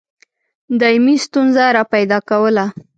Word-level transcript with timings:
دایمي 0.79 1.15
ستونزه 1.25 1.63
را 1.75 1.83
پیدا 1.93 2.17
کوله. 2.29 2.65